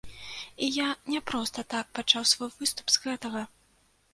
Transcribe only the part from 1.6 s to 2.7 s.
так пачаў свой